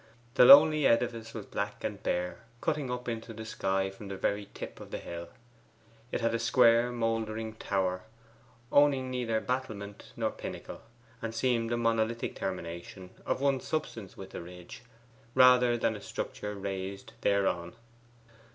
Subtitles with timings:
[0.33, 4.49] The lonely edifice was black and bare, cutting up into the sky from the very
[4.55, 5.29] tip of the hill.
[6.11, 8.01] It had a square mouldering tower,
[8.71, 10.81] owning neither battlement nor pinnacle,
[11.21, 14.81] and seemed a monolithic termination, of one substance with the ridge,
[15.35, 17.75] rather than a structure raised thereon.